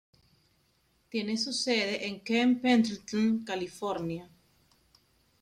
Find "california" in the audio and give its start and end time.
3.45-4.27